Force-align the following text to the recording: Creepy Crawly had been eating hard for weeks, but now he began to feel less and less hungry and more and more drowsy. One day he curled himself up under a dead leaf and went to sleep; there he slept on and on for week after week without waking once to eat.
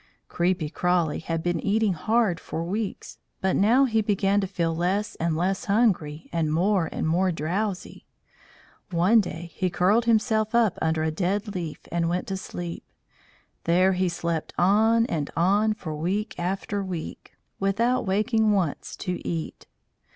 Creepy 0.29 0.67
Crawly 0.71 1.19
had 1.19 1.43
been 1.43 1.59
eating 1.59 1.93
hard 1.93 2.39
for 2.39 2.63
weeks, 2.63 3.19
but 3.39 3.55
now 3.55 3.85
he 3.85 4.01
began 4.01 4.41
to 4.41 4.47
feel 4.47 4.75
less 4.75 5.13
and 5.17 5.37
less 5.37 5.65
hungry 5.65 6.27
and 6.33 6.51
more 6.51 6.89
and 6.91 7.07
more 7.07 7.31
drowsy. 7.31 8.07
One 8.89 9.19
day 9.21 9.51
he 9.53 9.69
curled 9.69 10.05
himself 10.05 10.55
up 10.55 10.79
under 10.81 11.03
a 11.03 11.11
dead 11.11 11.53
leaf 11.53 11.81
and 11.91 12.09
went 12.09 12.25
to 12.29 12.37
sleep; 12.37 12.83
there 13.65 13.93
he 13.93 14.09
slept 14.09 14.53
on 14.57 15.05
and 15.05 15.29
on 15.37 15.75
for 15.75 15.93
week 15.95 16.33
after 16.39 16.83
week 16.83 17.33
without 17.59 18.03
waking 18.07 18.51
once 18.53 18.95
to 19.05 19.21
eat. 19.23 19.67